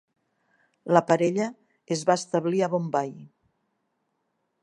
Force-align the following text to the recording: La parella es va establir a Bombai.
La 0.97 1.01
parella 1.11 1.49
es 1.97 2.01
va 2.11 2.17
establir 2.21 2.63
a 2.67 2.71
Bombai. 2.77 3.13